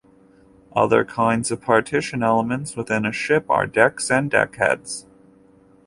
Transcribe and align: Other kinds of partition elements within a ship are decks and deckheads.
Other 0.75 1.05
kinds 1.05 1.51
of 1.51 1.61
partition 1.61 2.23
elements 2.23 2.75
within 2.75 3.05
a 3.05 3.11
ship 3.11 3.47
are 3.51 3.67
decks 3.67 4.09
and 4.09 4.31
deckheads. 4.31 5.05